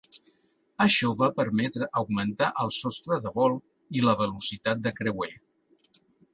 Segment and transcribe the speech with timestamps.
[0.85, 3.61] Això va permetre augmentar el sostre de vol
[4.01, 5.33] i la velocitat de creuer.